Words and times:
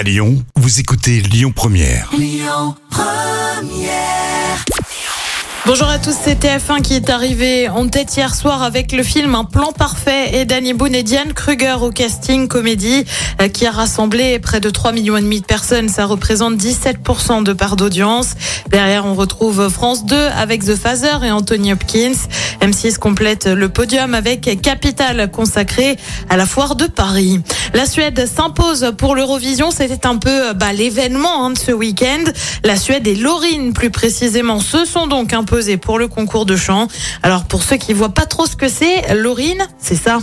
À 0.00 0.02
Lyon, 0.02 0.42
vous 0.56 0.80
écoutez 0.80 1.20
Lyon 1.20 1.52
Première. 1.54 2.10
Bonjour 5.66 5.88
à 5.88 5.98
tous, 5.98 6.16
c'est 6.18 6.42
TF1 6.42 6.80
qui 6.80 6.94
est 6.94 7.10
arrivé 7.10 7.68
en 7.68 7.86
tête 7.86 8.16
hier 8.16 8.34
soir 8.34 8.62
avec 8.62 8.92
le 8.92 9.02
film 9.02 9.34
Un 9.34 9.44
plan 9.44 9.72
parfait 9.72 10.40
et 10.40 10.46
Danny 10.46 10.72
Boone 10.72 10.94
et 10.94 11.02
Diane 11.02 11.34
Kruger 11.34 11.76
au 11.82 11.90
casting 11.90 12.48
comédie 12.48 13.04
euh, 13.42 13.48
qui 13.48 13.66
a 13.66 13.70
rassemblé 13.70 14.38
près 14.38 14.60
de 14.60 14.70
3 14.70 14.92
millions 14.92 15.18
et 15.18 15.20
demi 15.20 15.42
de 15.42 15.46
personnes. 15.46 15.90
Ça 15.90 16.06
représente 16.06 16.56
17% 16.56 17.44
de 17.44 17.52
part 17.52 17.76
d'audience. 17.76 18.36
Derrière, 18.70 19.04
on 19.04 19.14
retrouve 19.14 19.68
France 19.68 20.06
2 20.06 20.16
avec 20.16 20.64
The 20.64 20.76
Phaser 20.76 21.24
et 21.24 21.30
Anthony 21.30 21.74
Hopkins. 21.74 22.16
M6 22.60 22.98
complète 22.98 23.46
le 23.46 23.68
podium 23.68 24.14
avec 24.14 24.60
Capital 24.62 25.30
consacré 25.30 25.96
à 26.28 26.36
la 26.36 26.46
foire 26.46 26.76
de 26.76 26.86
Paris. 26.86 27.40
La 27.74 27.86
Suède 27.86 28.26
s'impose 28.26 28.92
pour 28.98 29.14
l'Eurovision. 29.14 29.70
C'était 29.70 30.06
un 30.06 30.16
peu 30.16 30.52
bah, 30.52 30.72
l'événement 30.72 31.46
hein, 31.46 31.50
de 31.50 31.58
ce 31.58 31.72
week-end. 31.72 32.24
La 32.64 32.76
Suède 32.76 33.06
et 33.06 33.14
Laurine, 33.14 33.72
plus 33.72 33.90
précisément, 33.90 34.60
se 34.60 34.84
sont 34.84 35.06
donc 35.06 35.32
imposés 35.32 35.76
pour 35.76 35.98
le 35.98 36.08
concours 36.08 36.46
de 36.46 36.56
chant. 36.56 36.88
Alors 37.22 37.44
pour 37.44 37.62
ceux 37.62 37.76
qui 37.76 37.92
voient 37.92 38.14
pas 38.14 38.26
trop 38.26 38.46
ce 38.46 38.56
que 38.56 38.68
c'est, 38.68 39.14
Laurine, 39.14 39.66
c'est 39.78 39.96
ça. 39.96 40.18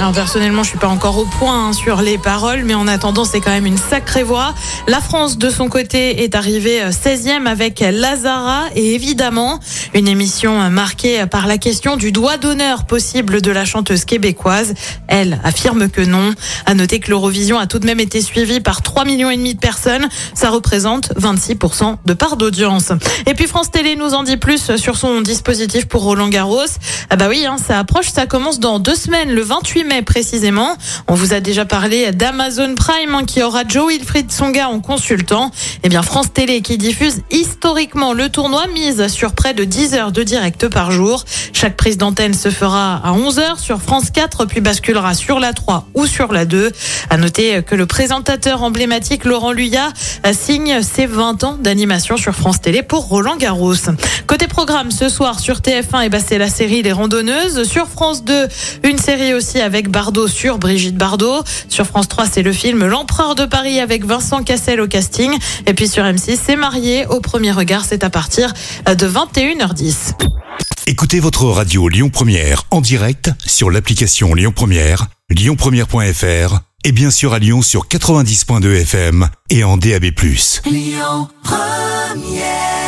Alors 0.00 0.12
personnellement, 0.12 0.62
je 0.62 0.68
suis 0.68 0.78
pas 0.78 0.86
encore 0.86 1.18
au 1.18 1.24
point 1.24 1.70
hein, 1.70 1.72
sur 1.72 2.02
les 2.02 2.18
paroles, 2.18 2.62
mais 2.64 2.74
en 2.74 2.86
attendant, 2.86 3.24
c'est 3.24 3.40
quand 3.40 3.50
même 3.50 3.66
une 3.66 3.76
sacrée 3.76 4.22
voix. 4.22 4.54
La 4.86 5.00
France, 5.00 5.38
de 5.38 5.50
son 5.50 5.68
côté, 5.68 6.22
est 6.22 6.36
arrivée 6.36 6.80
16e 6.88 7.46
avec 7.46 7.80
Lazara 7.80 8.66
et 8.76 8.94
évidemment 8.94 9.58
une 9.94 10.06
émission 10.06 10.70
marquée 10.70 11.26
par 11.26 11.48
la 11.48 11.58
question 11.58 11.96
du 11.96 12.12
doigt 12.12 12.36
d'honneur 12.36 12.86
possible 12.86 13.42
de 13.42 13.50
la 13.50 13.64
chanteuse 13.64 14.04
québécoise. 14.04 14.74
Elle 15.08 15.40
affirme 15.42 15.88
que 15.90 16.02
non. 16.02 16.32
À 16.64 16.74
noter 16.74 17.00
que 17.00 17.10
l'Eurovision 17.10 17.58
a 17.58 17.66
tout 17.66 17.80
de 17.80 17.86
même 17.86 17.98
été 17.98 18.22
suivie 18.22 18.60
par 18.60 18.82
3 18.82 19.04
millions 19.04 19.30
et 19.30 19.36
demi 19.36 19.54
de 19.54 19.60
personnes. 19.60 20.08
Ça 20.32 20.50
représente 20.50 21.12
26% 21.18 21.96
de 22.06 22.12
part 22.14 22.36
d'audience. 22.36 22.92
Et 23.26 23.34
puis 23.34 23.48
France 23.48 23.72
Télé 23.72 23.96
nous 23.96 24.14
en 24.14 24.22
dit 24.22 24.36
plus 24.36 24.76
sur 24.76 24.96
son 24.96 25.22
dispositif 25.22 25.86
pour 25.86 26.02
Roland 26.02 26.28
Garros. 26.28 26.66
Ah 27.10 27.16
bah 27.16 27.28
oui, 27.30 27.46
hein, 27.46 27.56
ça 27.56 27.78
approche, 27.78 28.10
ça 28.10 28.26
commence 28.26 28.60
dans 28.60 28.78
deux 28.78 28.94
semaines, 28.94 29.30
le 29.30 29.40
28 29.40 29.84
mai 29.84 30.02
précisément. 30.02 30.76
On 31.06 31.14
vous 31.14 31.32
a 31.32 31.40
déjà 31.40 31.64
parlé 31.64 32.12
d'Amazon 32.12 32.74
Prime 32.74 33.14
hein, 33.14 33.24
qui 33.24 33.42
aura 33.42 33.62
Joe 33.66 33.90
Wilfried 33.90 34.30
Songa 34.30 34.68
en 34.68 34.80
consultant. 34.80 35.50
Eh 35.84 35.88
bien 35.88 36.02
France 36.02 36.34
Télé 36.34 36.60
qui 36.60 36.76
diffuse 36.76 37.22
historiquement 37.30 38.12
le 38.12 38.28
tournoi 38.28 38.66
mise 38.74 39.08
sur 39.08 39.32
près 39.32 39.54
de 39.54 39.64
10 39.64 39.94
heures 39.94 40.12
de 40.12 40.22
direct 40.22 40.68
par 40.68 40.90
jour. 40.90 41.24
Chaque 41.54 41.78
prise 41.78 41.96
d'antenne 41.96 42.34
se 42.34 42.50
fera 42.50 42.96
à 43.02 43.12
11 43.14 43.38
heures 43.38 43.58
sur 43.58 43.80
France 43.80 44.10
4 44.10 44.44
puis 44.44 44.60
basculera 44.60 45.14
sur 45.14 45.40
la 45.40 45.54
3 45.54 45.88
ou 45.94 46.04
sur 46.04 46.30
la 46.30 46.44
2. 46.44 46.72
À 47.08 47.16
noter 47.16 47.62
que 47.62 47.74
le 47.74 47.86
présentateur 47.86 48.62
emblématique 48.62 49.24
Laurent 49.24 49.52
Luyat 49.52 49.94
signe 50.32 50.82
ses 50.82 51.06
20 51.06 51.42
ans 51.44 51.56
d'animation 51.58 52.18
sur 52.18 52.34
France 52.34 52.60
Télé 52.60 52.82
pour 52.82 53.08
Roland 53.08 53.36
Garros. 53.36 53.72
Côté 54.26 54.46
programme 54.46 54.90
ce 54.90 55.08
soir 55.08 55.40
sur 55.40 55.60
TF1 55.60 56.04
et 56.04 56.08
bah 56.10 56.18
c'est 56.20 56.36
la 56.36 56.50
série 56.50 56.82
Les 56.82 56.97
Randonneuses. 56.98 57.62
Sur 57.62 57.86
France 57.86 58.24
2, 58.24 58.48
une 58.82 58.98
série 58.98 59.32
aussi 59.32 59.60
avec 59.60 59.88
Bardot 59.88 60.26
sur 60.26 60.58
Brigitte 60.58 60.96
Bardot. 60.96 61.44
Sur 61.68 61.86
France 61.86 62.08
3, 62.08 62.26
c'est 62.26 62.42
le 62.42 62.52
film 62.52 62.84
L'Empereur 62.86 63.36
de 63.36 63.46
Paris 63.46 63.78
avec 63.78 64.04
Vincent 64.04 64.42
Cassel 64.42 64.80
au 64.80 64.88
casting. 64.88 65.32
Et 65.66 65.74
puis 65.74 65.86
sur 65.86 66.02
M6, 66.02 66.36
c'est 66.44 66.56
Marié 66.56 67.06
au 67.06 67.20
premier 67.20 67.52
regard. 67.52 67.84
C'est 67.84 68.02
à 68.02 68.10
partir 68.10 68.52
de 68.84 69.08
21h10. 69.08 70.14
Écoutez 70.88 71.20
votre 71.20 71.44
radio 71.44 71.88
Lyon 71.88 72.10
Première 72.10 72.64
en 72.72 72.80
direct 72.80 73.30
sur 73.46 73.70
l'application 73.70 74.34
Lyon 74.34 74.52
Première, 74.52 75.06
lyonpremière.fr 75.30 76.58
et 76.84 76.92
bien 76.92 77.12
sûr 77.12 77.32
à 77.32 77.38
Lyon 77.38 77.62
sur 77.62 77.86
90.2 77.86 78.80
FM 78.80 79.28
et 79.50 79.62
en 79.62 79.76
DAB+. 79.76 80.06
Lyon 80.66 81.28
Première 81.44 82.87